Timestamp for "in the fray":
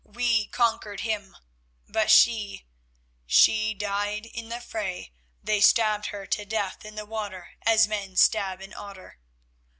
4.25-5.11